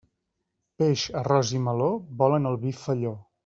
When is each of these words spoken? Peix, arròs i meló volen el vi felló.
Peix, 0.83 1.03
arròs 1.21 1.51
i 1.59 1.61
meló 1.67 1.91
volen 2.25 2.51
el 2.53 2.61
vi 2.67 2.77
felló. 2.83 3.17